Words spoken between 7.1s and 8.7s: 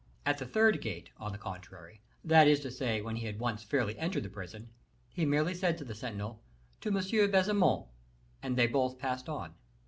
Baisemeaux;" and they